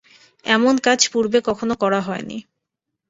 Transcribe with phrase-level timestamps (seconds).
[0.45, 2.37] এমন কাজ পূর্বে কখনো করা হয়নি।